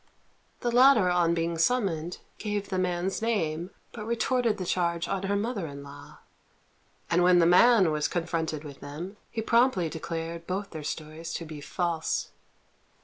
[0.61, 5.35] The latter, on being summoned, gave the man's name, but retorted the charge on her
[5.35, 6.17] mother in law;
[7.11, 11.45] and when the man was confronted with them, he promptly declared both their stories to
[11.45, 12.31] be false.